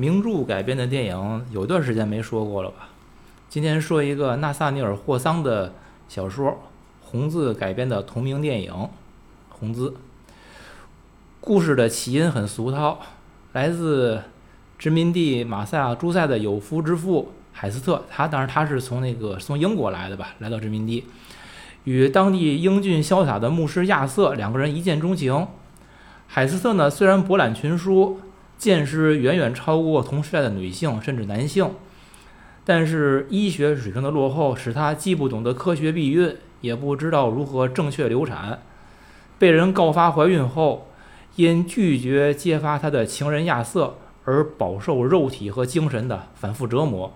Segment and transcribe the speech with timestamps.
[0.00, 2.88] 名著改编的电影有段时间没说过了吧？
[3.50, 5.74] 今天说一个纳萨尼尔·霍桑的
[6.08, 6.48] 小说
[7.02, 8.72] 《红字》改编的同名电影
[9.50, 9.90] 《红字》。
[11.38, 12.98] 故事的起因很俗套，
[13.52, 14.22] 来自
[14.78, 21.04] 殖民地马赛诸塞的有夫之妇海斯特，他当然他是从那个从英国来的吧，来到殖民地，
[21.84, 25.46] 与当地英俊潇洒的牧师亚瑟两个人一见钟情。
[26.26, 28.18] 海斯特呢，虽然博览群书。
[28.60, 31.70] 见识远远超过同时代的女性甚至男性，
[32.62, 38.60] 但是医学水平的落后使他既不懂得科学避孕，也不知道如何正确流产。
[39.38, 40.88] 被人告发怀孕后，
[41.36, 43.96] 因拒绝揭发他的情人亚瑟
[44.26, 47.14] 而饱受肉体和精神的反复折磨。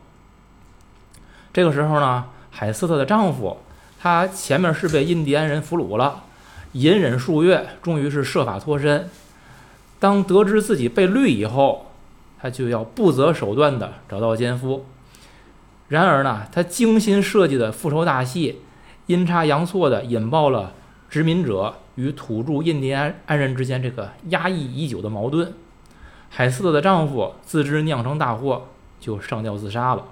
[1.53, 3.59] 这个时候呢，海斯特的丈夫，
[4.01, 6.25] 他前面是被印第安人俘虏了，
[6.73, 9.11] 隐忍数月，终于是设法脱身。
[9.99, 11.87] 当得知自己被绿以后，
[12.39, 14.85] 他就要不择手段地找到奸夫。
[15.89, 18.61] 然而呢，他精心设计的复仇大戏，
[19.07, 20.75] 阴差阳错地引爆了
[21.09, 25.55] 殖民者与土著印第安人之间这个压抑已久的矛盾。
[26.29, 28.67] 海斯特的丈夫自知酿成大祸，
[29.01, 30.05] 就上吊自杀了。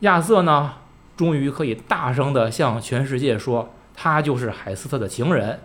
[0.00, 0.74] 亚瑟呢，
[1.16, 5.60] 终于可以大声地向全世界说，他就是海斯特的情人。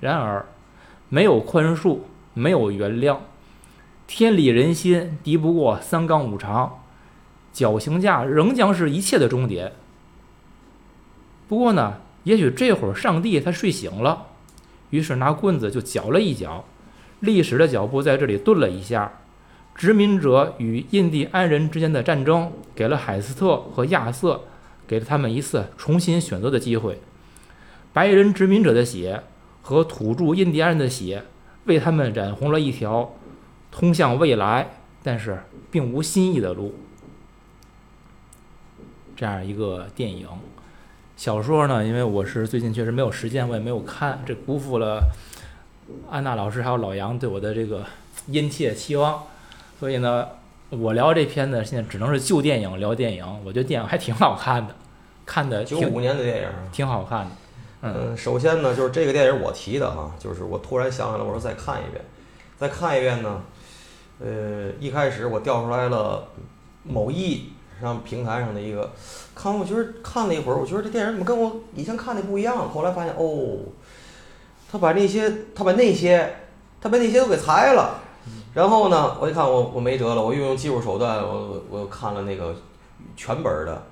[0.00, 0.46] 然而。
[1.12, 1.98] 没有宽恕，
[2.34, 3.18] 没有原谅，
[4.06, 6.84] 天理人心敌不过三纲五常，
[7.52, 9.72] 绞刑架仍将是一切的终点。
[11.48, 14.28] 不过呢，也许这会儿上帝他睡醒了，
[14.90, 16.64] 于是拿棍子就搅了一搅，
[17.18, 19.12] 历史的脚步在这里顿了一下。
[19.74, 24.42] 殖民者与印第安人之间的战争，给了海斯特和亚瑟，
[24.86, 27.00] 给了他们一次重新选择的机会。
[27.92, 29.24] 白人殖民者的血。
[29.62, 31.22] 和土著印第安人的血，
[31.64, 33.14] 为他们染红了一条
[33.70, 34.70] 通向未来
[35.02, 36.74] 但是并无新意的路。
[39.16, 40.26] 这样一个电影，
[41.16, 41.84] 小说呢？
[41.84, 45.02] 因为我是最近确实没有时间，我也没有看，这辜负了
[46.08, 47.84] 安娜老师还有老杨对我的这个
[48.28, 49.24] 殷切期望。
[49.78, 50.26] 所以呢，
[50.70, 53.26] 我聊这片子现在只能是旧电影聊电影。
[53.44, 54.74] 我觉得电影还挺好看的，
[55.26, 57.30] 看的九五年的电影挺好看的。
[57.82, 62.04] 嗯，首先呢，就是这个电影我提的哈，就是我突然想起来，我说再看一遍，
[62.58, 63.40] 再看一遍呢，
[64.20, 66.28] 呃，一开始我调出来了
[66.82, 68.90] 某易上平台上的一个，
[69.34, 72.68] 看我觉得看了一会儿，我觉得这电影怎么跟我以前看的不一样？
[72.68, 73.60] 后来发现哦，
[74.70, 76.36] 他把那些他把那些
[76.82, 77.98] 他把那些都给裁了，
[78.52, 82.54] 然后呢，我一看我我没辙了，我运用技术手段，我我又看了那个
[83.16, 83.82] 全本的，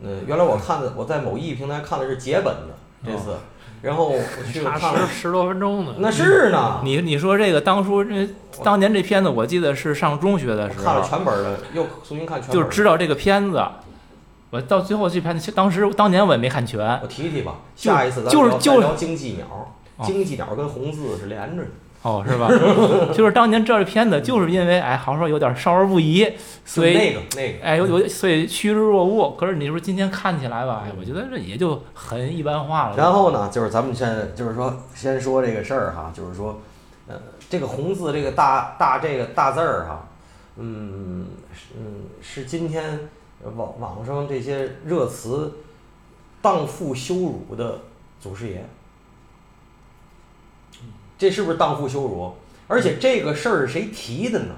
[0.00, 2.74] 嗯，原来我看的我在某易平台看的是节本的。
[3.04, 3.36] 这次，
[3.82, 4.18] 然后我
[4.52, 5.94] 去看了十多分钟呢。
[5.98, 6.80] 那是呢。
[6.82, 8.28] 你你说这个当初这
[8.64, 12.50] 当年这片子，我记得是上中学的时候看了全本的，又重新看全。
[12.50, 13.62] 就知道这个片子，
[14.50, 16.80] 我到最后这片子，当时当年我也没看全。
[17.02, 19.74] 我提提吧，下一次咱聊就聊经济鸟，
[20.04, 21.68] 经济鸟跟红字是连着的。
[22.02, 22.48] 哦，是吧？
[23.12, 26.30] 就是当年这片子，就是因为哎，好像说有点少儿不宜，
[26.64, 29.36] 所以那个那个，哎，有有，所以趋之若鹜。
[29.36, 32.96] 可是你说今天看起来吧，哎，我觉得这也就很一般化了。
[32.96, 36.60] 然后呢，就是咱们先就是说，先说这个事儿哈，就是说，
[37.08, 37.16] 呃，
[37.50, 40.06] 这个红字这个大大这个大字儿哈，
[40.58, 41.26] 嗯
[41.76, 43.00] 嗯，是今天
[43.56, 45.52] 网网上这些热词
[46.40, 47.80] 荡妇羞辱的
[48.20, 48.64] 祖师爷。
[51.18, 52.32] 这是不是荡妇羞辱？
[52.68, 54.54] 而且这个事儿是谁提的呢？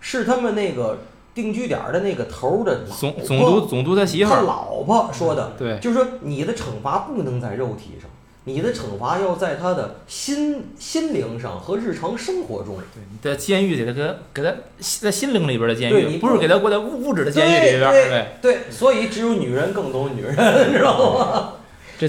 [0.00, 0.98] 是他们那个
[1.34, 5.52] 定居点的那个头的总总督总督他媳妇儿，他老婆说的。
[5.58, 8.10] 对，就是说你的惩罚不能在肉体上，
[8.44, 12.76] 你的惩罚要在他的心心灵上和日常生活中。
[12.92, 14.52] 对，你在监狱给他给给他
[15.00, 17.90] 在心灵里边的监狱，不是给他过在物物质的监狱里边。
[17.92, 20.34] 对对，所以只有女人更懂女人，
[20.72, 21.52] 知道吗？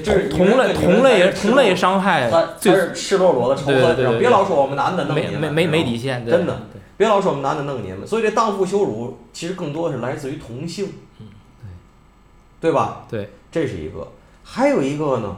[0.00, 4.18] 就是同类同类同类伤害，最赤裸裸的仇恨。
[4.18, 6.62] 别老说我们男的弄你们，没没没底线，真的。
[6.96, 10.86] 别老说我们男的弄你们，所以这荡妇羞辱其实更多的是来自于同性，
[11.18, 13.04] 对，对吧？
[13.08, 14.08] 对，这是一个。
[14.42, 15.36] 还有一个呢，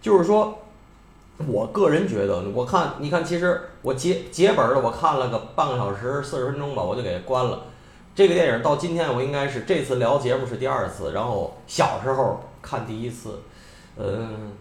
[0.00, 0.60] 就是说，
[1.46, 7.64] 我个人觉得，我看你看，其实我结结本的，我看了个半个小时四十分钟吧，我就给关了。
[8.14, 13.40] 这个电影到今天我应该是这次聊节目是第二次，然后小时候看第一次。
[14.02, 14.52] 嗯，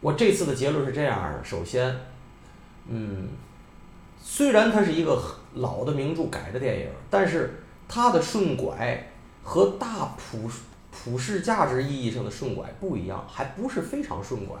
[0.00, 1.98] 我这次的结论是这样的：首先，
[2.86, 3.28] 嗯，
[4.22, 5.20] 虽然它是一个
[5.54, 9.10] 老的名著改的电影，但是它的顺拐
[9.42, 10.48] 和大普
[10.92, 14.56] 普世价值意义上的顺拐不一样，还不是非常顺拐，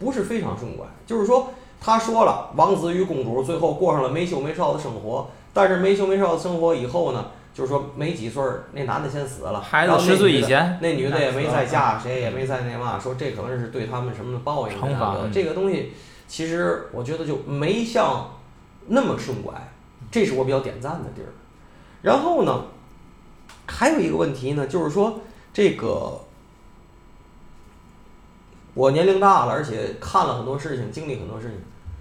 [0.00, 0.84] 不是非常顺拐。
[1.06, 11.68] 就是说，他说了，王子与公主最后过上了没羞没臊的生活，但是没羞没臊的生活以后呢，就是说没几岁儿，那男的先死了，孩子十岁以前，那女的也没再嗯。
[11.68, 15.92] 嫁，谁也没再那嘛，说这可能是对他们什么的报应惩罚这个东西，
[16.26, 18.30] 其实我觉得就没像
[18.88, 19.52] 那么顺拐，
[20.10, 21.28] 这是我比较点赞的地儿。
[22.00, 22.64] 然后呢，
[23.66, 25.20] 还有一个问题呢，就是说
[25.52, 26.20] 这个
[28.74, 31.58] 我年龄大了，而且看了很多事情，经历很多事情，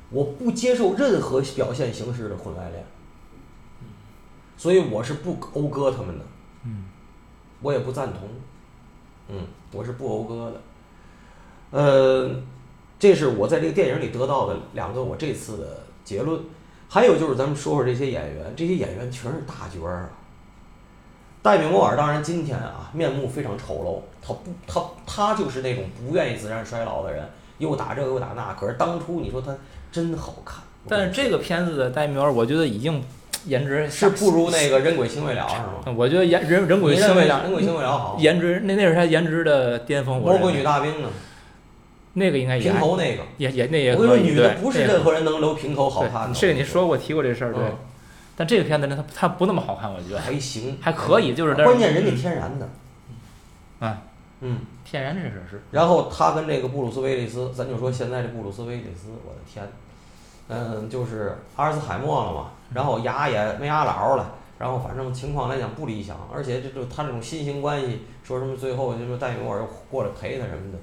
[0.09, 2.83] 我不接受任何表现形式的婚外恋，
[4.61, 6.25] 所以我是不讴歌他们的。
[6.65, 6.83] 嗯，
[7.63, 8.29] 我也不赞同，
[9.27, 10.61] 嗯，我是不讴歌的。
[11.71, 12.29] 呃，
[12.99, 16.39] 这是我在这个电影里得到的两个我这次的结论。
[16.87, 20.09] 还有就是咱们说说这些演员，这些演员全是大角儿啊。
[21.41, 27.27] 戴米摩尔当然今天啊面目非常丑陋，他不他他就是那种不愿意自然衰老的人，
[27.57, 28.53] 又打这个又打那。
[28.53, 29.57] 可是当初你说他
[29.91, 33.03] 真好看，但是这个片子的戴米尔，我觉得已经
[33.45, 35.55] 颜值是不如那个人鬼情未了是
[35.89, 35.95] 吗？
[35.97, 38.17] 我觉得颜人人鬼情未了，人鬼情未了好？
[38.19, 40.19] 颜值那那是他颜值的巅峰。
[40.21, 41.09] 我魔鬼女大兵呢？
[42.13, 43.23] 那个应该也平头那个。
[43.37, 46.33] 也也那也我跟你说，女的不是任何人能留平头好看的。
[46.33, 47.77] 对，这个你说过提过这事儿，对嗯。
[48.35, 52.69] 但这个片子呢，它它不那么好看，我觉得还行，还可以，就是关键人家天然的，
[53.81, 53.97] 嗯
[54.41, 55.61] 嗯，天然这事是。
[55.71, 59.67] 然后他跟这个布鲁斯威利斯，咱就说现在这布鲁斯威利斯，我的天，
[60.47, 70.77] 嗯，就是阿尔茨海默了嘛，然后牙也没牙老了，然后反正情况来讲不理想，而且这就他这种新型关系，说什么最后就说戴米沃尔过来陪他什么的。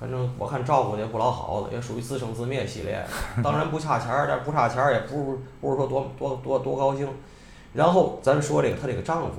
[0.00, 3.04] 反正我看照顾的也不老好的，也属于自生自灭系列。
[3.42, 7.08] 当然不差钱儿，但不差钱儿也不是不是说多多多多高兴。
[7.72, 9.36] 然后咱说这个她这个丈夫，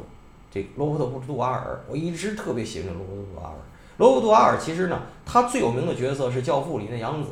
[0.49, 3.55] 这个罗伯特·杜瓦尔，我一直特别喜欢这罗伯特·杜瓦尔。
[3.97, 7.29] 罗伯特·杜瓦尔其实呢，他最有名的角色是《教父》里那杨子，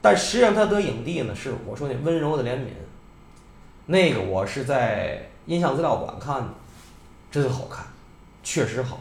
[0.00, 2.68] 但实际上他得影帝呢是我说那温柔的怜悯，
[3.90, 6.48] 那个我是在音像资料馆看的，
[7.28, 7.84] 真好看，
[8.44, 9.00] 确实好。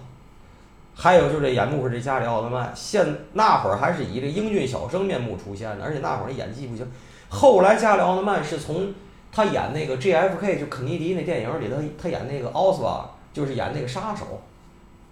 [0.95, 6.91] 还有就是这演幕是这加里奥特曼，现那会儿还是以这英俊小生面目出现的，而且那会儿演技不行。
[7.29, 8.91] 后来加里奥特曼是从
[9.31, 14.41] 他演那个 JFK 就肯尼迪那电影里，头他演那个奥斯瓦，就是演那个杀手，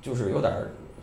[0.02, 0.52] 就是有点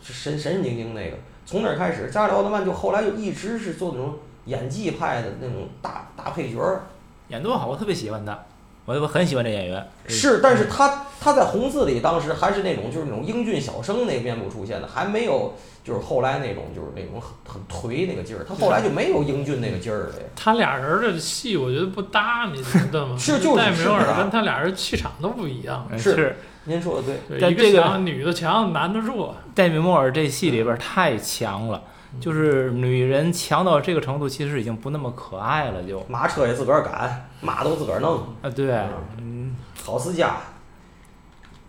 [0.01, 1.17] 神神神经经那个。
[1.45, 4.15] 从那儿开始，加里奥特曼就后来就一直是做那种
[4.47, 6.83] 演技派的那种大大配角儿。
[7.29, 8.37] 演多好，我特别喜欢他，
[8.85, 9.87] 我我很喜欢这演员。
[10.07, 18.45] 是，但是他他在红字里当时还是那种就是那种英俊小生那个面部出现的，还没有就是后来那种就是那种很很颓那个劲儿。
[18.47, 20.25] 他后来就没有英俊那个劲儿了呀。
[20.35, 23.15] 他俩人的戏我觉得不搭，你觉得吗？
[23.19, 25.87] 是就是戴米尔跟他俩人气场都不一样。
[25.91, 26.35] 嗯是是
[26.67, 29.35] 您说的对，对，一但这个强，女的强，男的弱。
[29.53, 31.81] 戴米莫尔这戏里边太强了，
[32.19, 38.71] 就是女人强到这个程度，其实已经不那么可爱了，就马车也自个儿赶，马都自个儿弄，啊对，
[39.17, 40.37] 嗯，好思嘉，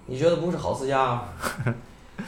[0.07, 1.23] 你觉得不是好思嘉吗？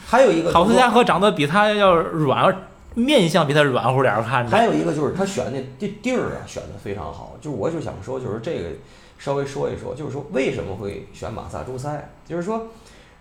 [0.05, 2.55] 还有一个好思嘉和长得比他要软，
[2.93, 7.35] 面相比他软乎点儿，看着还有一个就是他选那地地儿啊，选的非常好。
[7.41, 8.69] 就是我就想说，就是这个
[9.17, 12.07] 稍微说一说，就是说为什么会选马萨诸塞？
[12.27, 12.67] 就是说，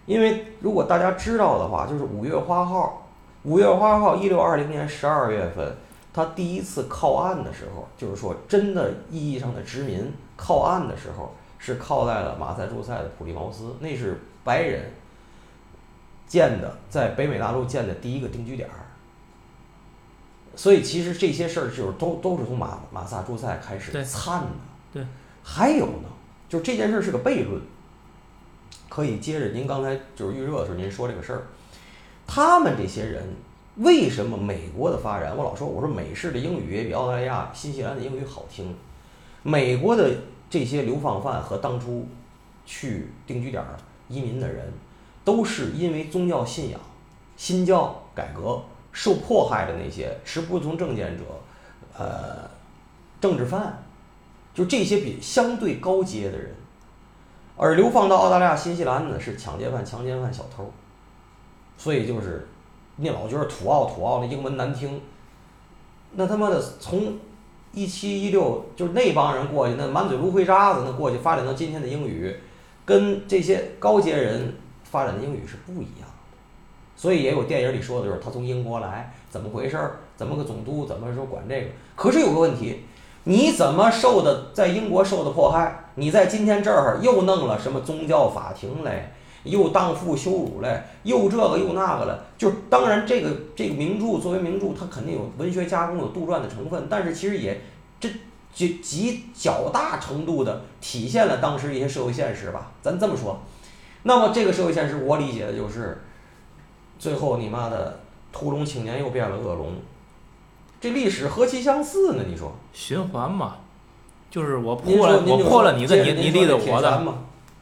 [0.05, 3.08] 因为如果大家知道的话，就是五月花号，
[3.45, 5.77] 五月花号一六二零年十二月份，
[6.13, 14.93] 他第一次靠岸的时候，就是说真的意义上的殖民靠岸的时候，是靠在了马萨诸塞的普利茅斯，那是白人
[16.27, 18.75] 建的，在北美大陆建的第一个定居点儿。
[20.57, 24.01] 所以其实这些事儿就是都都是从马马萨诸塞开始的。
[24.93, 25.07] 对，
[25.45, 26.09] 还有呢，
[26.49, 27.63] 就是这件事儿是个悖论，
[28.89, 31.43] 可以接着您刚才就是预热的时候您说这个事儿，
[32.29, 33.25] 他们这些人
[33.77, 35.35] 为什么美国的发展？
[35.35, 38.77] 我老说我说美式的英语也比澳大利亚、新西兰的英语好听，
[39.43, 40.15] 美国的
[40.51, 42.07] 这些流放犯和当初
[42.67, 43.77] 去定居点儿
[44.09, 44.71] 移民的人，
[45.25, 46.79] 都是因为宗教信仰、
[47.37, 48.61] 新教改革
[48.93, 51.25] 受迫害的那些持不同政见者，
[51.97, 52.49] 呃，
[53.21, 53.83] 政治犯，
[54.53, 56.55] 就这些比相对高阶的人，
[57.57, 60.71] 而流放到澳大利亚、新西兰呢是抢劫犯、强奸犯、小偷，
[61.79, 62.47] 所以就是
[62.97, 65.01] 你老觉得土澳土澳那英文难听，
[66.13, 67.17] 那他妈的从
[67.73, 72.37] 一七一六就是那帮人过去，那满嘴芦灰渣子，那过去发展到今天的英语，
[72.85, 76.15] 跟这些高阶人发展的英语是不一样的。
[76.97, 80.01] 所以也有电影里说的就是他从英国来，怎么回事儿？
[80.17, 80.85] 怎么个总督？
[80.85, 81.69] 怎么说管这个？
[81.95, 82.83] 可是有个问题，
[83.23, 85.85] 你怎么受的在英国受的迫害？
[85.95, 89.13] 你在今天这儿又弄了什么宗教法庭嘞？
[89.45, 90.83] 又荡妇羞辱嘞？
[91.05, 92.25] 又这个又那个了？
[92.37, 97.61] 就是当然这个这个名著作为名著，它肯定有文学加工、有杜撰的成分，但是其实也
[98.01, 98.09] 这
[98.53, 103.41] 极极较大程度的体现了当时一些社会现实吧，咱这么说。
[104.03, 106.03] 那么这个社会现实，我理解的就是，
[106.99, 108.01] 最后你妈的
[108.33, 109.73] 屠龙青年又变了恶龙，
[110.81, 112.25] 这历史何其相似呢？
[112.29, 112.53] 你说？
[112.73, 113.57] 循环嘛，
[114.31, 117.03] 就是我破了我破了你的，你你立的我的，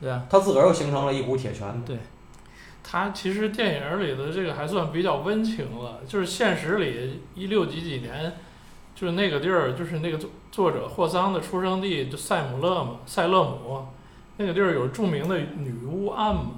[0.00, 1.96] 对啊，他自个儿又形成了一股铁拳对。
[2.88, 8.32] 他其实电影里的这个还算比较温情了，就是现实里一六几几年，
[8.94, 13.84] 就是那个地儿，就是那个作作者霍桑的出生地，就塞姆勒嘛，塞勒姆，
[14.36, 16.52] 那个地儿有著名的女巫案嘛，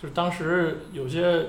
[0.00, 1.44] 就是当时有些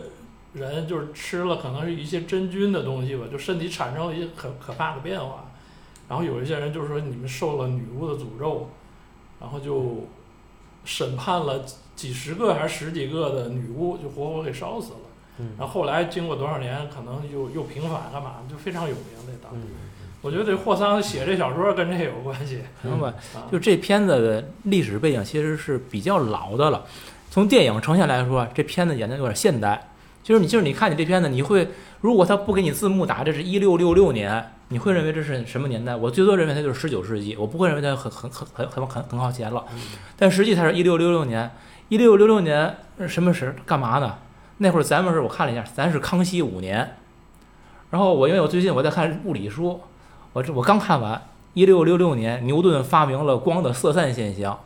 [0.51, 5.45] 人就是吃了可能是一些真菌的东西吧，就身体产生了一些可可怕的变化，
[6.09, 8.69] 然后有一些人就是说你们受了女巫的诅咒，
[9.39, 10.03] 然后就
[10.85, 11.63] 审判了
[11.95, 14.99] 几十个还是十几个的女巫，就活活给烧死了。
[15.39, 19.67] 嗯然后后来经过多少年，可能又又平反干嘛，就非常有名那当地。
[19.67, 23.07] 嗯，我觉得这霍桑写这小说跟这有关系明白。
[23.07, 23.47] 啊。
[23.51, 26.85] 就这片子的历史背景其实是比较老的了。
[27.31, 29.88] 从电影呈现来说，这片子演的有点现代。
[30.21, 31.69] 就是你，就是你看你这片子，你会
[32.01, 35.95] 如果他不给你字幕打，这是一六六六年，你会认为这是什么年代？
[35.95, 39.65] 我最多认为它就是十九世纪，我不会认为它很很很很很很很靠前了。
[40.15, 41.49] 但实际它是一六六六年，
[41.87, 43.55] 一六六六年是什么时？
[43.65, 44.17] 干嘛呢？
[44.57, 46.95] 那会儿咱们是我看了一下，咱是康熙五年。
[47.89, 49.81] 然后我因为我最近我在看物理书，
[50.33, 51.19] 我这我刚看完，
[51.55, 54.59] 一六六六年牛顿发明了光的色散现象，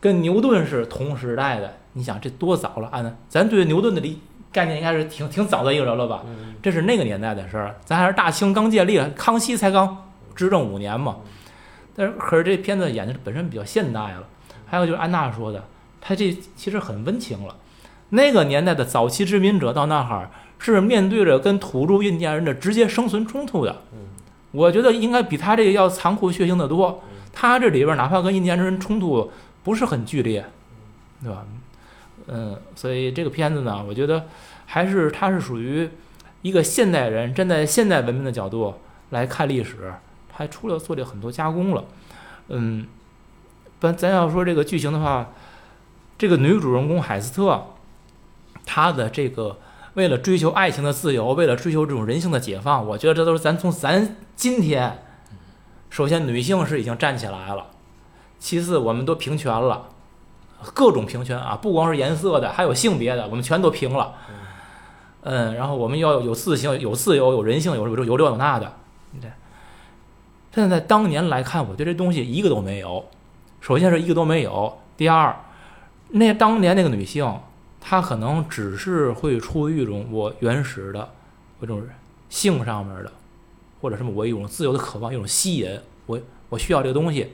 [0.00, 1.76] 跟牛顿是同时代的。
[1.92, 2.88] 你想这多早了？
[2.92, 4.20] 按咱对牛顿的理
[4.56, 6.22] 概念应该是挺挺早的一个人了吧？
[6.26, 11.16] 嗯这是那个年代的事儿，咱还是大清刚建立，康熙才刚执政五年嘛。
[11.94, 14.24] 但是可是这片子演的本身比较现代了，
[14.66, 15.62] 还有就是安娜说的，
[16.00, 17.54] 他这其实很温情了。
[18.08, 23.82] 那个年代的早期殖民者到那儿是面对着跟土著印第安人的直接生存冲突的。
[23.92, 23.98] 嗯
[24.52, 27.02] 我觉得应该比他这个要残酷血腥的多。
[27.32, 29.30] 他这里边哪怕跟印第安人冲突
[29.62, 30.42] 不是很剧烈，
[31.22, 31.44] 对吧？
[32.28, 34.26] 嗯，所以这个片子呢，我觉得
[34.66, 35.88] 还是它是属于
[36.42, 38.74] 一个现代人站在现代文明的角度
[39.10, 39.94] 来看历史，
[40.32, 41.84] 还出了做了很多加工了。
[42.48, 42.86] 嗯，
[43.80, 45.32] 咱咱要说这个剧情的话，
[46.18, 47.64] 这个女主人公海斯特，
[48.64, 49.58] 她的这个
[49.94, 55.02] 为了追求爱情的自由，为了追求这种人性的解放，我觉得这都是咱从咱今天，
[55.90, 57.68] 首先女性是已经站起来了，
[58.38, 59.88] 其次我们都平权了，
[60.74, 64.14] 各种平权啊，不光是颜色的，还有性别的，我们全都平了。
[65.22, 68.72] 嗯，然后我们要有自性、有自由、有人性、有有有这有那的。
[69.20, 69.30] 对，
[70.54, 73.04] 现在在当年来看，我对这东西一个都没有。
[73.60, 75.34] 首先是一个都没有，第二，
[76.10, 77.40] 那当年那个女性，
[77.80, 81.08] 她可能只是会出于一种我原始的，
[81.60, 81.82] 一种
[82.28, 83.10] 性上面的，
[83.80, 87.32] 或者什么我一种自由的渴望，一种吸引，我我需要这个东西。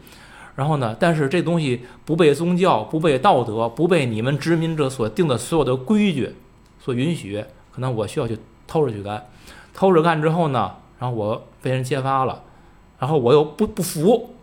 [0.54, 6.34] 然后呢，但是这东西不被宗教、不被道德、不被你们殖民者所定的所有的规矩
[6.78, 7.44] 所允许，
[7.74, 9.26] 可能我需要去偷着去干，
[9.72, 12.42] 偷着干之后呢，然后我被人揭发了，
[12.98, 14.34] 然后我又不不服。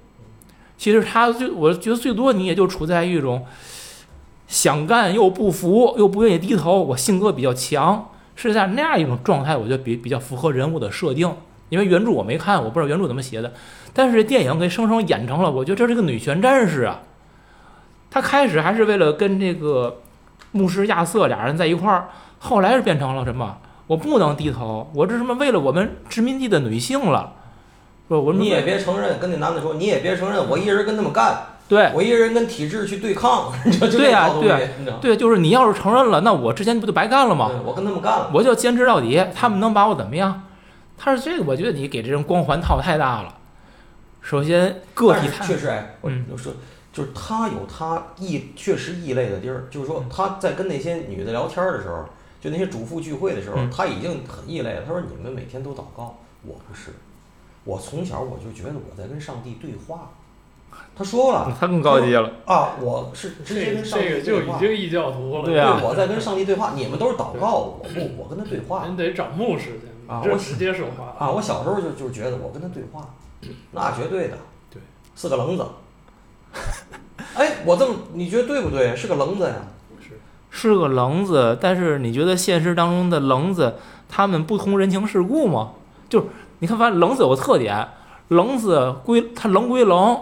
[0.78, 3.46] 其实他最，我觉得最多你也就处在一种
[4.48, 6.82] 想干又不服，又不愿意低头。
[6.82, 11.30] 我性格比较强，是在那样一种状态，我觉得比比较符合人物的设定。
[11.68, 13.54] 因为原著我没看，我不知道原著怎么写的，
[14.00, 17.02] 但是电影给生生演成了，我觉得这是个女权战士啊。
[18.10, 19.98] 她开始还是为了跟这个
[20.52, 22.08] 牧师亚瑟俩人在一块儿，
[22.40, 23.58] 后来是变成了什么？
[23.88, 27.34] 我不能低头，我这什么为了我们殖民地的女性了，
[28.08, 31.38] 不，我你也别承认，跟那男的说，你也别承认，我一人跟他们干，
[31.68, 33.52] 对我一人跟体制去对抗，
[33.92, 34.70] 对呀这套东对？
[35.02, 37.52] 对，就是你要是承认了，那我之前不就白干了吗？
[37.66, 38.32] 我跟他们干了。
[38.34, 40.44] 我就坚持到底，他们能把我怎么样？
[40.98, 43.36] 他是这个，我觉得你给这人光环套太大了。
[44.22, 46.54] 首先，个体确实，哎，我嗯我说，
[46.94, 49.68] 就是他有他异，确实异类的地儿。
[49.72, 52.06] 就是说，他在跟那些女的聊天的时候，
[52.42, 54.84] 就那些主妇聚会的时候，嗯他已经很异类了。
[54.86, 56.92] 他说：“你们每天都祷告，我不是，
[57.64, 60.12] 我从小我就觉得我在跟上帝对话。”
[60.96, 62.32] 他说了他更高级了。
[62.46, 64.58] 啊，我是直接跟上帝这个就对话。
[64.58, 65.46] 已经异教徒了。
[65.46, 71.32] 对啊我在跟上帝对话，你们都是祷告，我不，我跟他对话您得找牧师去，啊我直接说话啊！
[71.32, 73.16] 我小时候就就觉得我跟他对话，
[73.72, 74.38] 那绝对的，
[74.72, 74.82] 对，
[75.16, 75.66] 是个棱子。
[77.36, 78.96] 哎，我这么你觉得对不对？
[78.96, 79.56] 是个棱子呀。
[80.52, 83.76] 是个棱子，但是你觉得现实当中的棱子，
[84.10, 85.74] 他们不通人情世故吗？
[86.10, 86.26] 就是
[86.58, 87.88] 你看，发现棱子有个特点，
[88.30, 90.20] 棱子归它棱归棱，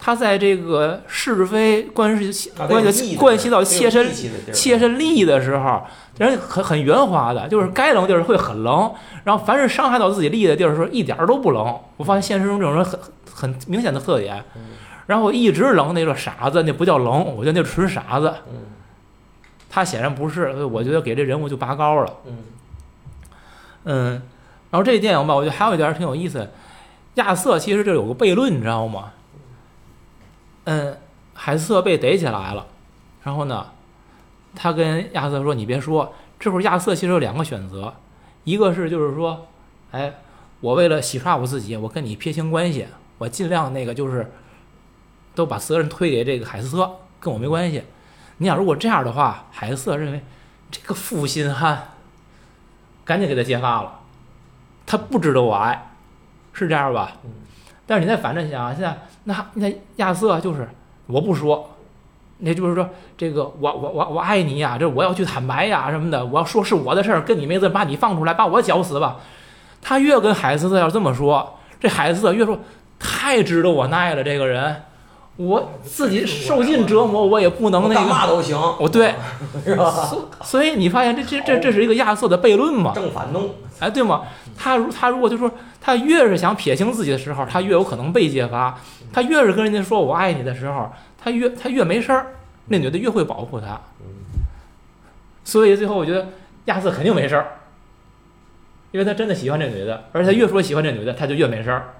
[0.00, 5.82] 它在这个是非关系啊关系关系到切身切切身利益的时候，
[6.18, 8.90] 人很很圆滑的，就是该棱地儿会很棱，
[9.24, 11.78] 然后凡是伤害到自己利益的地儿的时候，一点儿都不棱。
[11.98, 12.98] 我发现现实中这种人很
[13.30, 14.42] 很明显的特点。
[14.56, 14.62] 嗯
[15.06, 18.32] 然后一直冷那个傻子，那不叫冷，我觉得那纯傻子。
[18.48, 18.60] 嗯
[19.68, 22.12] 他显然不是，我觉得给这人物就拔高了。
[22.26, 22.36] 嗯
[23.84, 24.22] 嗯，
[24.70, 26.48] 然后这电影吧，我觉得还有一点挺有意思。
[27.14, 29.10] 亚瑟其实这有个悖论，你知道吗？
[30.64, 30.98] 嗯，
[31.34, 32.66] 海瑟被逮起来了，
[33.22, 33.66] 然后呢，
[34.54, 37.94] 他跟亚瑟说：“你别说。”这会儿亚瑟其实有两个选择，
[38.44, 39.46] 一个是就是说，
[39.90, 40.14] 哎，
[40.60, 42.86] 我为了洗刷我自己，我跟你撇清关系，
[43.18, 44.32] 我尽量那个就是
[45.34, 46.90] 都把责任推给这个海瑟，
[47.20, 47.84] 跟我没关系。
[48.38, 50.22] 你想，如果这样的话，海瑟认为
[50.70, 51.90] 这个负心汉，
[53.04, 54.00] 赶紧给他揭发了，
[54.86, 55.92] 他不值得我爱，
[56.54, 57.18] 是这样吧？
[57.90, 60.68] 但是你再反着想，现在那那亚瑟就是
[61.08, 61.70] 我不说，
[62.38, 69.16] 那就是说这个我我我我爱你呀，这我要去坦白呀什么的，我要说是我的事儿，跟你没子，把你放出来，把我绞死吧。
[69.82, 72.60] 他越跟海斯特要这么说，这海斯特越说
[73.00, 74.82] 太值得我爱了，这个人，
[75.34, 78.08] 我自己受尽折磨，我也不能那干个。
[78.08, 79.16] 嘛都行，哦，对，
[79.66, 80.08] 是吧？
[80.44, 82.92] 所以你发现这这这这是一个亚瑟的悖论嘛？
[82.94, 84.22] 正反动，哎，对吗？
[84.56, 88.74] 他如他如果就说他越是想撇清自己的时候，他越有可能被揭发；
[89.12, 92.26] 他越是跟人家说我爱你的时候，他越他越没事儿，
[92.66, 93.80] 那女的越会保护他。
[95.44, 96.28] 所以最后我觉得
[96.66, 97.46] 亚瑟肯定没事儿，
[98.92, 101.94] 因为他真的喜欢这女的，而且他越说喜欢这女的，他就越没事儿。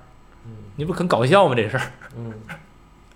[0.76, 1.54] 你不很搞笑吗？
[1.54, 1.82] 这事儿，
[2.16, 2.32] 嗯，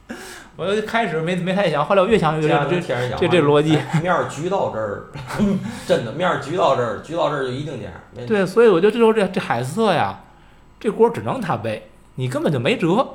[0.57, 5.05] 我就开始没没太想，后来我越想越这样这这逻辑哎面儿局到这儿，
[5.87, 8.27] 真的面儿局到这儿，局到这儿就一定这样。
[8.27, 10.21] 对，所以我觉得这时候这这海瑟呀，
[10.85, 13.15] 这锅只能他背，你根本就没辙。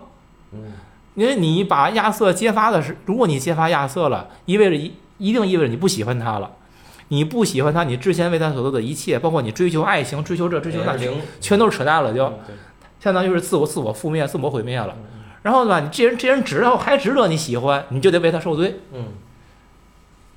[0.51, 0.73] 嗯
[1.13, 6.51] 因为你把亚瑟揭发的是，如果你揭发亚瑟了，意味着一一定意味着你不喜欢他了。
[7.09, 12.33] 你不喜欢他，你之前为他所做的一切，包括你追求爱情、追求这、追求那，零全都是扯淡了，就
[12.99, 14.95] 相当于是自我、自我覆灭、自我毁灭了。
[14.97, 18.79] 嗯然后吧，你这人这人只要还值得你喜欢，你就得为他受罪。
[18.93, 19.05] 嗯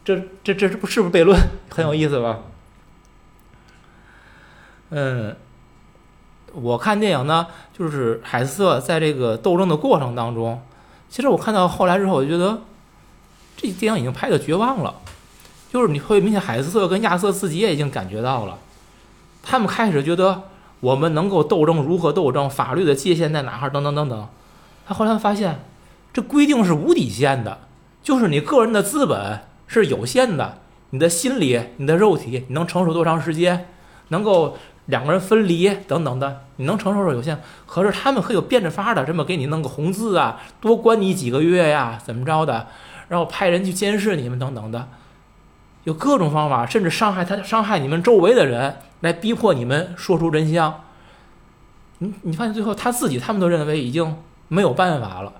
[0.04, 1.38] 这这这是不是不是悖论？
[1.70, 2.40] 很有意思吧？
[4.90, 5.36] 嗯，
[6.54, 10.60] 我看电影呢，就是海斯特在这个斗争的过程当中，
[11.08, 12.60] 其实我看到后来之后，我就觉得
[13.56, 14.94] 这电影已经拍的绝望了。
[15.70, 18.58] 就是你会明显，海斯特跟亚瑟自己也已经感觉到了，
[19.42, 20.42] 他们开始觉得
[20.80, 24.28] 我们能够斗争，如何斗争，法律的界限在哪儿，等等等等。
[24.86, 25.64] 他后来发现，
[26.12, 27.60] 这规定是无底线的，
[28.02, 30.58] 就是你个人的资本是有限的，
[30.90, 33.68] 你的心理、你的肉体，你能承受多长时间，
[34.08, 37.40] 能够两个人分离等等的，你能承受是有限。
[37.66, 42.66] 可是他们会有变着法儿的，这么给你弄个红字啊，多关你几个月呀，怎么着的，
[43.08, 44.88] 然后派人去监视你们等等的，
[45.84, 50.82] 有各种方法，甚至伤害他、伤害你们周围的人，来逼迫你们说出真相。
[51.98, 54.16] 你你发现最后他自己，他们都认为已经
[54.48, 55.32] 没有办法了。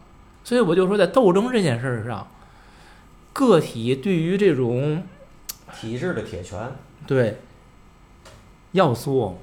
[0.45, 2.29] 所以我就说，在斗争这件事儿上，
[3.33, 5.03] 个体对于这种
[5.75, 6.59] 体制的铁拳，
[7.07, 7.39] 对
[8.73, 9.35] 要做吗？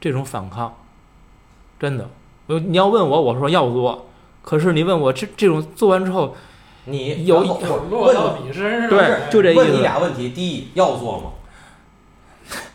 [0.00, 0.72] 这种反抗，
[1.80, 2.08] 真的，
[2.46, 4.06] 我你要问我，我说要做。
[4.42, 6.34] 可是你问我这这种做完之后，
[6.84, 11.24] 你有落到身上，对就这意思问你俩问题：第一，要做吗？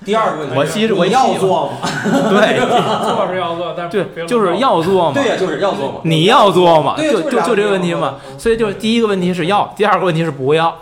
[0.06, 1.78] 第二个问题，我其实我要做吗？
[2.30, 5.14] 对做是要做，但是对，就是要做吗。
[5.16, 6.02] 对呀，就是要做吗？
[6.04, 6.96] 你要做吗？
[6.96, 8.20] 对就就就就这个问题嘛。
[8.30, 10.76] 嗯所以就是第一个问题是要，第二个问题是不要，嗯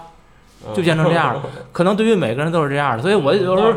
[0.76, 1.44] 就变成这样了。
[1.72, 3.02] 可能对于每个人都是这样的。
[3.02, 3.74] 所以我有时候？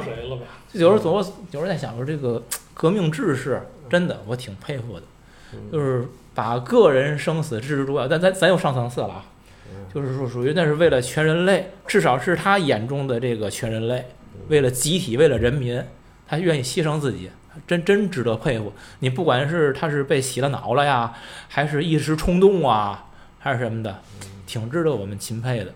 [0.72, 1.14] 有时候总
[1.52, 2.42] 有时候在想说，这个
[2.74, 5.02] 革命志士真的我挺佩服的，
[5.70, 9.24] 就是把个人生死置之度外，但咱咱又上层次了啊，
[9.94, 14.04] 就是说属于那是为了全人类，至少是他眼中的这个全人类，
[14.48, 15.80] 为了集体，为了人民，
[16.26, 17.30] 他愿意牺牲自己，
[17.68, 18.72] 真真值得佩服。
[18.98, 21.14] 你不管是他是被洗了脑了呀，
[21.46, 23.06] 还是一时冲动啊，
[23.38, 24.00] 还是什么的，
[24.44, 25.72] 挺值得我们钦佩的。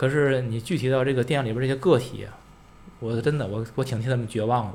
[0.00, 2.26] 可是你具体到这个电影里边这些个体，
[3.00, 4.72] 我真的我我挺替他们绝望的。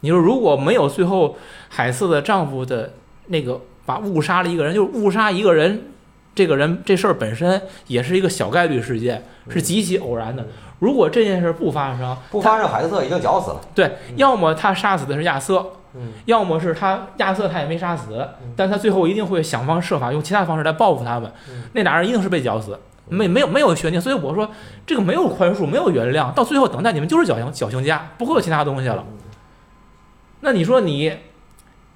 [0.00, 1.36] 你说如果没有最后
[1.68, 2.94] 海瑟的丈夫的
[3.26, 5.88] 那个把误杀了一个人，就是误杀一个人，
[6.34, 10.46] 这个人这事儿本身也是一个小概率事件，是极其偶然的。
[10.78, 13.60] 如果这件事不发生，不发生，海瑟已经绞死了。
[13.74, 21.30] 对，要么他杀死的是亚瑟，嗯要么是他亚瑟他也没杀死，但他最后一定会想方设法用其他方式来报复他们。
[21.50, 24.00] 嗯那俩人一定是被绞死，没没有没有悬念。
[24.00, 24.50] 所以我说
[24.86, 29.04] 这个没有宽恕，没有原谅，到最后等待你们就是绞刑绞刑架，不会有其他东西了。
[30.40, 31.18] 那你说你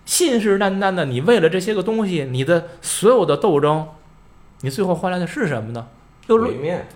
[0.04, 3.88] 信誓旦旦的，你为了这些个东西，你的所有的斗争，
[4.60, 5.88] 你最后换来的是什么呢？
[6.28, 6.86] 又毁灭，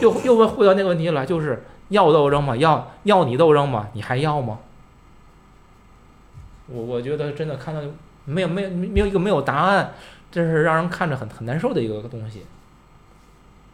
[0.00, 2.56] 又又会回到那个问题了，就是要斗争吗？
[2.56, 3.88] 要要你斗争吗？
[3.94, 4.58] 你还要吗？
[6.66, 7.80] 我我觉得真的看到
[8.24, 9.92] 没有没有没有一个没有答案，
[10.30, 12.44] 这是让人看着很很难受的一个东西。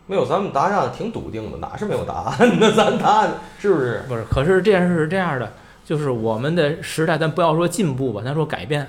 [0.09, 2.73] 没有，咱们答案挺笃定的，哪是没有答案呢？
[2.73, 4.05] 咱答案 是不是？
[4.09, 5.53] 不是，可是这件事是这样的，
[5.85, 8.87] 就是我们的时代，咱不要说进步吧，咱说改变，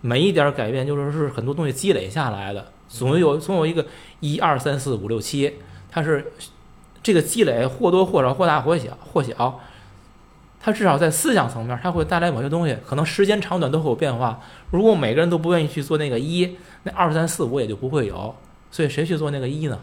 [0.00, 3.84] 每一点改变就是是很多东西积累下来的，总有总有一个
[4.20, 5.54] 一二三四五六七，
[5.90, 6.32] 它是
[7.02, 9.60] 这个积累或多或少或大或小或小，
[10.60, 14.40] 它至少在思想层面，它会带来某些东西，可能时间长短都会有变化。
[14.70, 18.32] 如果每个人都不愿意去做那个一，那二三四五也就不会有。
[18.70, 19.78] 所以谁去做那个一呢？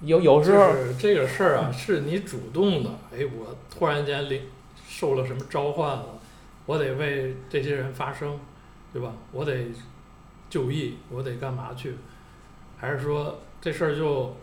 [0.00, 2.90] 有有时候就是这个事儿啊，是你主动的。
[3.12, 4.42] 哎，我突然间领
[4.86, 6.06] 受了什么召唤了，
[6.66, 8.38] 我得为这些人发声，
[8.92, 9.12] 对吧？
[9.32, 9.66] 我得
[10.48, 11.96] 就义，我得干嘛去？
[12.78, 14.36] 还是说这事儿就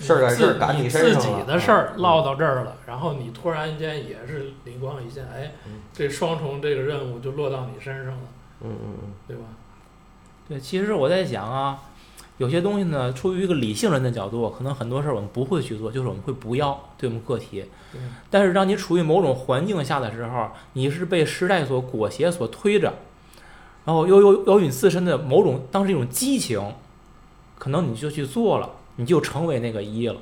[0.00, 8.22] 事儿赶事儿自赶你你自己的事儿嗯落到这儿了，然后你突然间也是灵光一现，哎嗯，这双重这个任务就落到你身上了，
[8.62, 9.44] 嗯嗯嗯，对吧？
[10.48, 11.80] 对，其实我在想啊，
[12.38, 17.64] 有些东西呢，出于一个理性人的角度，可能很多事儿我们不会去做，就是我们会不要，对我们个体。
[18.28, 22.92] 但是当你处于某种环境下的时候，你是被时代所裹挟、所推着，
[23.84, 26.74] 然后又有有你自身的某种当时一种激情，
[27.56, 30.16] 可能你就去做了，你就成为那个一了，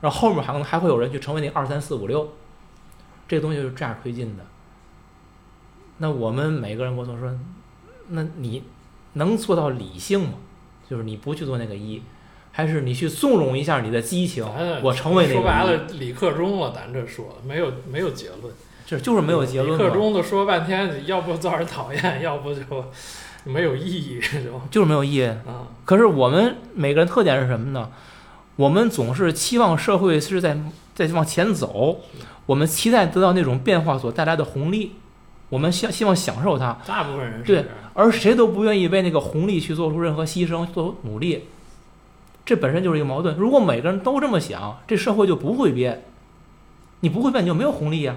[0.00, 2.32] 然后后面还可能还会有人去成为那个二三四五六，
[3.28, 4.44] 这个东西就是这样推进的。
[5.98, 7.30] 那我们每个人，我总说，
[8.08, 8.64] 那你
[9.12, 10.34] 能做到理性吗？
[10.88, 12.02] 就是你不去做那个一，
[12.52, 14.44] 还是你去纵容一下你的激情，
[14.82, 18.52] 我成为那说白，了，理克中了，咱这说没有没有结论。
[18.86, 22.62] 这就是没有结论理克嘛，中的说半天，要不造人讨厌，要不就
[23.44, 25.24] 没有意义，就就是没有意义。
[25.24, 27.90] 啊，可是我们每个人特点是什么呢？
[28.56, 30.58] 我们总是期望社会是在
[30.94, 32.00] 在往前走，
[32.46, 34.92] 我们期待得到那种变化所带来的红利，
[35.48, 41.44] 我们希希望享受它，大部分人是对而谁都不愿意为那个红利去做出任何牺牲、做出努力。
[42.44, 43.36] 这本身就是一个矛盾。
[43.36, 46.04] 如果每个人都这么想，这社会就不会变。
[47.00, 48.16] 你不会变，你就没有红利呀、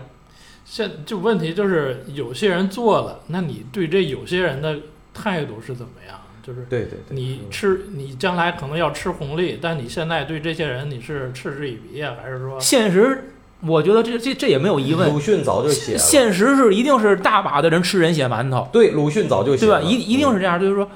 [0.65, 4.79] 现就问题就是有些人做了，那你对这有些人的
[5.13, 6.17] 态度是怎么样？
[6.41, 13.31] 就是对对对，你嗯吃，你将来可能要吃红利，但你现在对这些人你是嗤之以鼻呀，还是说现实，
[13.61, 15.13] 我觉得这这这也没有疑问。
[15.13, 19.81] 鲁迅早就写了，现实是一定是大把的人吃人血馒头，对，鲁迅早就写对吧？
[19.81, 20.41] 一一定是嗯。
[20.41, 20.89] 这样，就是说，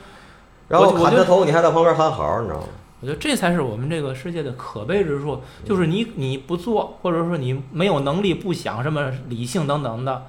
[0.68, 2.68] 然后砍他头，你还在旁边喊好，你知道吗？
[3.02, 10.24] 我觉得这才是我们这个世界的可悲之处，就是你你不做，或者说你没有能力不想什么理性等等的，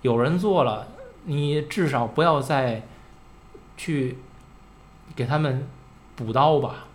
[0.00, 0.88] 有人做了，
[1.26, 2.86] 你至少不要再
[3.76, 4.16] 去
[5.14, 5.68] 给他们
[6.16, 6.86] 补刀吧。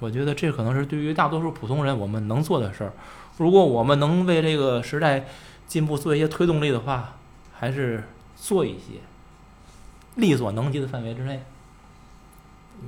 [0.00, 2.92] 我觉得这可能是对于大多数普通人我们能做的事儿。
[3.40, 5.24] 如果我们能为这个时代
[5.66, 7.16] 进步做一些推动力的话，
[7.54, 8.04] 还是
[8.36, 9.00] 做一些，
[10.16, 11.42] 力所能及的范围之内。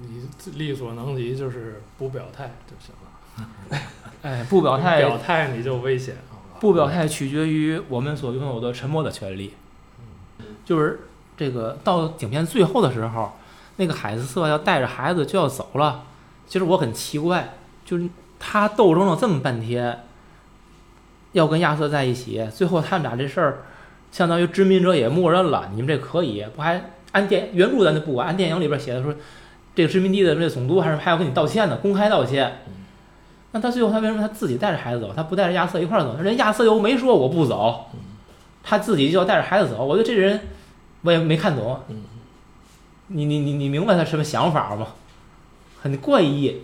[0.03, 3.81] 你力所能及就是不表态就行了？
[4.21, 6.17] 哎，不表态，表态你就危险？
[6.61, 9.55] 不表态取决于我们所拥有的沉默的权利。
[10.67, 13.33] 就是这个到影片最后的时候，
[13.77, 16.05] 那个海斯瑟要带着孩子就要走了。
[16.47, 17.55] 其实我很奇怪，
[17.87, 18.07] 就是
[18.39, 20.05] 他斗争了这么半天，
[21.33, 23.63] 要跟亚瑟在一起，最后他们俩这事儿，
[24.11, 29.15] 相当于殖民者也默认了，你们这可以，不还按电原著咱就不管，按电影里边写的说，
[29.75, 32.63] 这个殖民地的这个总督还是还要跟你道歉呢，公开道歉。
[33.53, 36.17] 那他最后他为什么他自己带着孩子走，他不带着亚瑟一块儿走？
[36.23, 37.87] 人亚瑟又没说我不走，
[38.63, 39.85] 他自己就要带着孩子走。
[39.85, 40.41] 我觉得这人
[41.03, 42.03] 我也没看懂，嗯
[43.09, 44.89] 你你你你明白他什么想法吗？
[45.83, 46.63] 很怪异。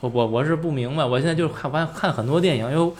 [0.00, 2.92] 我我我是不明白，我现在就是看完看很多电影，因为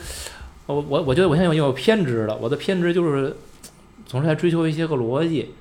[0.73, 3.35] 我我我觉得我现在有有偏执了，我的偏执就是
[4.05, 5.55] 总是在追求一些个逻辑。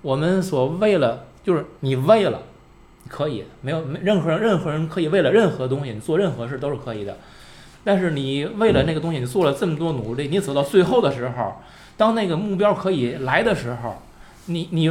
[0.00, 2.42] 我们所为了就是你为了
[3.06, 7.18] 可以，没有没任何人任何人可以为了任何东西你做任何事都是可以的，
[7.84, 11.56] 但是你为了那个东西你做了这么多努力，你走到最后的时候，
[11.98, 14.02] 当那个目标可以来的时候，
[14.46, 14.86] 你你，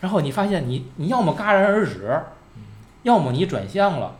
[0.00, 2.18] 然后你发现你你要么戛然而止，
[3.02, 4.16] 要么你转向了，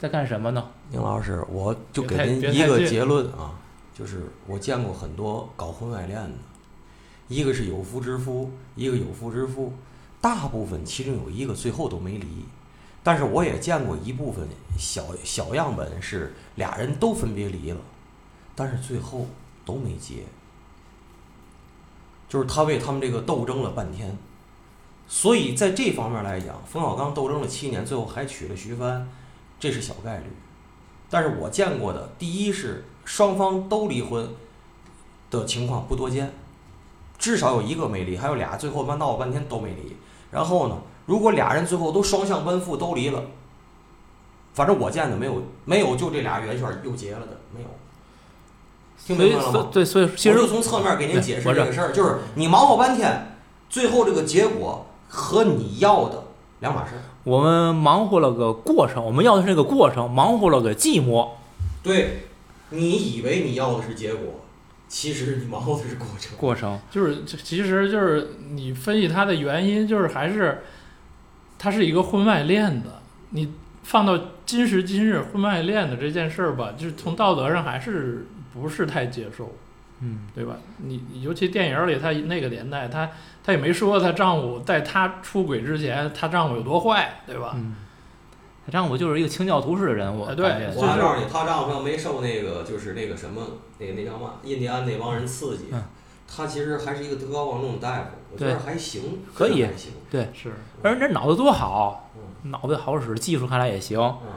[0.00, 0.66] 在干什么呢？
[0.88, 3.52] 宁老师，我就给您一个结论啊，
[3.92, 6.38] 就是我见过很多搞婚外恋的，
[7.28, 9.74] 一个是有夫之妇，一个有妇之夫，
[10.18, 12.46] 大部分其中有一个最后都没离，
[13.02, 17.80] 但是我也见过一部分小小样本是俩人都分别离了，
[18.54, 19.26] 但是最后
[19.66, 20.24] 都没结，
[22.26, 24.16] 就是他为他们这个斗争了半天，
[25.06, 29.06] 所以在这方面来讲，冯小刚斗争了七年，最后还娶了徐帆，
[29.60, 30.24] 这是小概率。
[31.08, 34.28] 但是我见过的，第一是双方都离婚，
[35.30, 36.32] 的情况不多见，
[37.18, 39.96] 至少有一个没离，还有俩最后妈闹了半天都没离。
[40.30, 43.22] 然后呢，如果俩人最后都双向奔赴都离了，
[44.54, 47.68] 反正我见的没有没有就这俩圆圈又结了的没有。
[49.04, 49.68] 听明白了吗？
[49.72, 53.36] 对，所以其实我就从侧面给您解释这个事儿，就是你忙活半天，
[53.68, 56.22] 最后这个结果和你要的
[56.60, 57.00] 两码事儿。
[57.24, 61.28] 我们忙活了个过程，我们要的是这个过程，忙活了个寂寞。
[61.82, 62.26] 对，
[62.70, 64.40] 你以为你要的是结果，
[64.88, 66.36] 其实你忙活的是过程。
[66.38, 70.62] 过程，就是其实就是你分析它的原因，就是还是
[71.58, 73.00] 它是一个婚外恋的。
[73.30, 79.52] 你放到今时今日，婚外恋的这件事儿吧，就是从道德上还是不是太接受，
[80.00, 80.56] 嗯，对吧？
[80.78, 83.08] 你你尤其电影里，她那个年代，她
[83.44, 87.52] 她也没说她丈夫在她出轨之前，她丈夫有多坏，对吧？
[87.54, 87.76] 嗯，
[88.66, 93.42] 她丈夫就是一个清教徒式的人物，哎对我告诉你，她丈夫要没受那个就是那个什么
[93.78, 95.82] 那个那叫嘛，印第安那帮人刺激，嗯
[96.32, 99.92] 他其实还是一个德高望重的大夫，我觉得还行，可以真的还行。
[100.32, 103.98] 是，而且这脑子多好，嗯脑子好使，技术看来也行。
[103.98, 104.30] 嗯，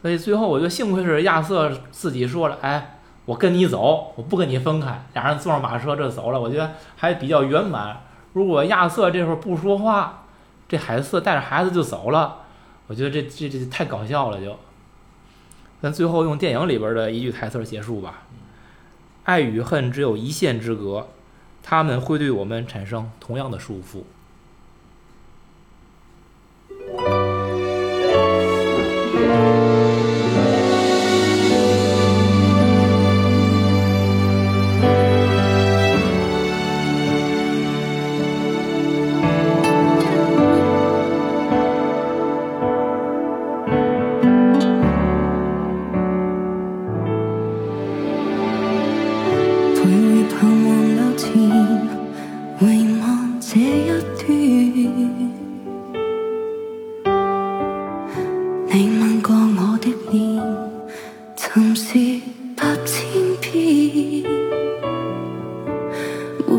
[0.00, 2.93] 所以最后我觉得幸亏是亚瑟自己说了，哎，
[3.26, 5.06] 我跟你走，我不跟你分开。
[5.14, 8.00] 俩人坐上马车这走了，我觉得还比较圆满。
[8.32, 10.24] 如果亚瑟这会儿不说话，
[10.68, 12.38] 这海瑟带着孩子就走了，
[12.86, 14.56] 我觉得这这这太搞笑了就。
[15.80, 18.22] 咱最后用电影里边的一句台词结束吧：
[19.24, 21.08] 爱与恨只有一线之隔，
[21.62, 24.02] 他们会对我们产生同样的束缚。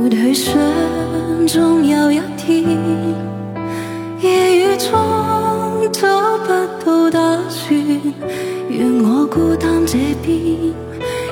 [0.08, 0.54] 没去想，
[1.48, 2.64] 终有一天，
[4.22, 6.48] 夜雨中找不
[6.86, 7.76] 到打算，
[8.70, 10.74] 让我孤单这边。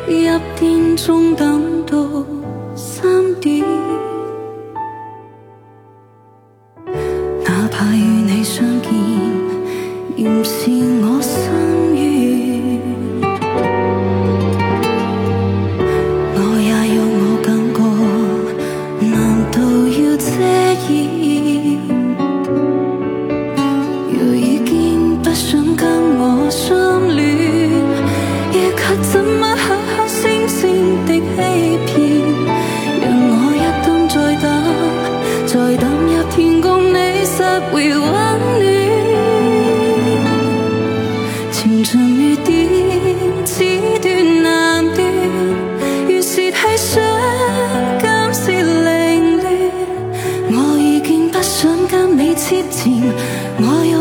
[0.09, 0.27] 一
[0.59, 2.25] 点钟等到
[2.75, 3.63] 三点，
[52.63, 52.89] 跟你切
[53.59, 53.92] 纏，我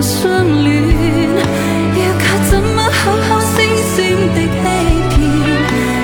[0.00, 0.30] 相
[0.64, 0.74] 恋，
[1.96, 3.54] 要靠怎么口口聲
[3.94, 3.96] 聲
[4.34, 4.56] 的欺
[5.10, 5.14] 騙？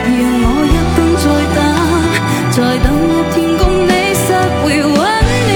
[0.07, 1.25] 讓我一等再
[1.55, 1.59] 等，
[2.51, 4.27] 再等一天共你實
[4.63, 5.51] 會溫暖。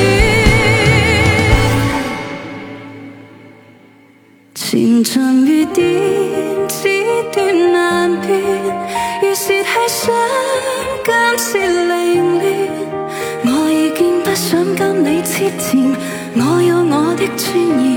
[4.54, 4.64] 情
[5.02, 5.78] 長如電，
[6.68, 6.76] 此
[7.32, 7.36] 斷
[7.72, 7.74] 難
[8.20, 8.28] 斷，
[9.22, 10.14] 越是太想，
[11.04, 11.94] 更是凌
[12.40, 12.44] 亂。
[13.44, 15.94] 我已經不想跟你切纏，
[16.34, 17.95] 我有我的尊严，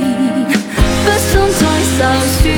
[2.00, 2.49] 想